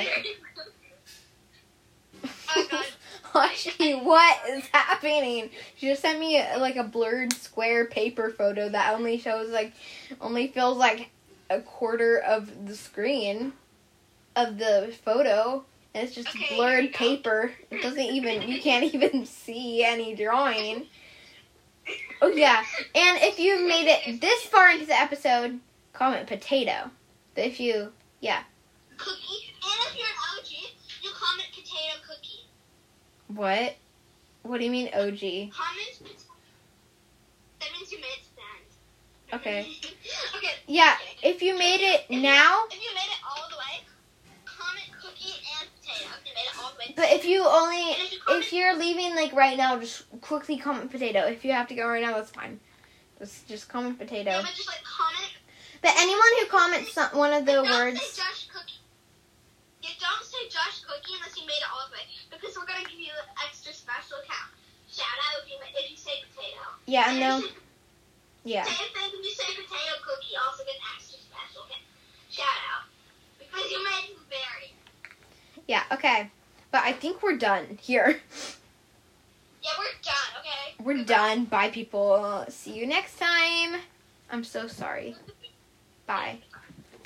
Oh, 2.55 2.67
God. 2.71 2.85
What 4.03 4.39
is 4.49 4.65
happening? 4.69 5.51
She 5.77 5.89
just 5.89 6.01
sent 6.01 6.19
me 6.19 6.43
like 6.59 6.77
a 6.77 6.85
blurred 6.85 7.35
square 7.35 7.85
paper 7.85 8.31
photo 8.31 8.71
that 8.71 8.95
only 8.95 9.19
shows 9.19 9.51
like, 9.51 9.73
only 10.23 10.47
fills 10.49 10.79
like 10.79 11.11
a 11.51 11.61
quarter 11.61 12.19
of 12.19 12.67
the 12.67 12.75
screen 12.77 13.53
of 14.35 14.59
the 14.59 14.95
photo. 15.05 15.65
And 15.95 16.07
it's 16.07 16.15
just 16.15 16.29
Okay, 16.29 16.57
blurred 16.57 16.93
paper. 16.93 17.53
It 17.71 17.81
doesn't 17.83 17.99
even, 17.99 18.43
you 18.49 18.61
can't 18.63 18.93
even 18.95 19.25
see 19.27 19.83
any 19.85 20.15
drawing. 20.15 20.87
Oh 22.21 22.29
yeah, 22.29 22.65
and 22.97 23.19
if 23.23 23.39
you've 23.39 23.67
made 23.69 23.87
it 23.87 24.21
this 24.21 24.43
far 24.43 24.71
into 24.71 24.87
the 24.87 24.99
episode, 24.99 25.61
comment 25.93 26.27
potato. 26.27 26.91
But 27.35 27.45
if 27.45 27.61
you, 27.61 27.93
yeah. 28.21 28.43
Cookie. 28.97 29.55
And 29.63 29.87
if 29.87 29.97
you're 29.97 30.07
an 30.07 30.39
OG, 30.39 30.51
you 31.03 31.11
comment 31.15 31.49
potato 31.51 31.95
cookie. 32.09 32.49
what? 33.29 33.77
What 34.43 34.59
do 34.59 34.65
you 34.65 34.71
mean 34.71 34.89
OG? 34.89 35.21
Comment 35.53 35.53
pot- 36.03 36.27
That 37.61 37.69
means 37.73 37.93
you 37.93 37.99
made 37.99 38.07
it 38.07 38.25
to 38.25 38.35
the 38.35 38.43
end. 38.43 38.67
Okay. 39.33 39.67
okay. 40.37 40.51
Yeah, 40.67 40.95
if 41.23 41.43
you 41.43 41.59
made 41.59 41.81
it 41.81 42.03
If 42.09 42.11
you- 42.17 42.23
now, 42.23 42.65
If 42.71 42.75
you 42.81 42.95
made 42.95 43.11
it 43.11 43.21
all 43.29 43.49
the 43.51 43.57
way, 43.57 43.85
comment 44.45 44.91
cookie 45.03 45.35
and 45.61 45.69
potato. 45.81 46.09
If 46.23 46.27
you 46.29 46.35
made 46.35 46.47
it 46.47 46.59
all 46.63 46.71
the 46.73 46.79
way. 46.79 46.95
but 46.97 47.11
if 47.11 47.25
you 47.25 47.45
only, 47.45 47.83
if 47.93 48.13
you 48.13 48.19
comment, 48.21 48.45
if 48.45 48.53
you're 48.53 48.77
leaving 48.77 49.15
like 49.17 49.33
right 49.33 49.57
now, 49.57 49.79
just 49.79 50.05
quickly 50.21 50.57
comment 50.59 50.91
potato. 50.93 51.21
If 51.27 51.45
you 51.45 51.53
have 51.53 51.67
to 51.69 51.75
go 51.75 51.87
right 51.89 52.03
now, 52.03 52.15
that's 52.15 52.31
fine. 52.31 52.61
Just, 53.19 53.49
just 53.49 53.69
comment 53.69 53.99
potato. 53.99 54.31
yeah, 54.31 54.43
but 54.43 54.55
just 54.55 54.69
like 54.69 54.83
comment. 54.85 55.33
But 55.83 55.93
anyone 55.99 56.33
who 56.41 56.47
comments 56.47 56.93
some, 56.93 57.11
one 57.17 57.33
of 57.33 57.47
the 57.47 57.53
don't 57.53 57.69
words, 57.71 58.01
say 58.01 58.23
Josh 58.23 58.47
Cookie. 58.53 58.79
Yeah, 59.83 59.91
don't 60.01 60.25
say 60.25 60.49
Josh 60.49 60.83
Cookie 60.87 61.15
unless 61.19 61.37
you 61.37 61.47
made 61.47 61.59
it 61.59 61.69
all 61.73 61.87
the 61.89 61.95
way, 61.95 62.05
because 62.31 62.57
we're 62.57 62.67
gonna 62.67 62.85
give 62.89 62.99
you 63.01 63.11
an 63.13 63.29
extra 63.47 63.73
special 63.73 64.19
count. 64.29 64.53
Shout 64.91 65.07
out 65.07 65.43
if 65.45 65.51
you 65.51 65.57
if 65.83 65.91
you 65.91 65.97
say 65.97 66.23
potato. 66.31 66.63
yeah, 66.87 67.11
And 67.11 67.21
no, 67.21 67.39
if 67.39 67.43
you 67.45 67.49
say- 67.51 67.55
yeah, 68.47 68.63
Same 68.65 68.77
thing 68.77 69.11
if 69.13 69.25
you 69.25 69.31
say 69.31 69.45
potato 69.55 69.97
cookie, 70.07 70.37
also 70.47 70.63
get 70.65 70.77
extra 70.95 71.19
special. 71.19 71.63
Shout 72.31 72.47
out 72.47 72.85
because 73.39 73.71
you 73.71 73.83
made 73.83 74.11
it 74.11 74.17
very. 74.31 74.73
yeah, 75.67 75.83
okay. 75.93 76.31
But 76.71 76.83
I 76.85 76.93
think 76.93 77.23
we're 77.23 77.37
done 77.37 77.79
here. 77.81 78.21
Yeah, 79.63 79.71
we're 79.79 79.85
done. 80.03 80.41
Okay. 80.41 80.85
We're 80.85 81.05
done. 81.05 81.45
Bye, 81.47 81.71
people. 81.71 82.45
See 82.49 82.75
you 82.75 82.87
next 82.87 83.19
time. 83.19 83.81
I'm 84.31 84.45
so 84.45 84.69
sorry. 84.69 85.17
Bye. 86.07 86.39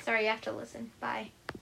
Sorry, 0.03 0.23
you 0.25 0.29
have 0.29 0.41
to 0.41 0.51
listen. 0.51 0.91
Bye. 0.99 1.31